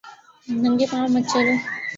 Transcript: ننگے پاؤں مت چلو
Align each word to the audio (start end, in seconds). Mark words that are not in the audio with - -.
ننگے 0.61 0.85
پاؤں 0.91 1.09
مت 1.13 1.23
چلو 1.31 1.53